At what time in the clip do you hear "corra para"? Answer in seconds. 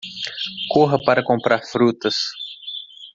0.73-1.21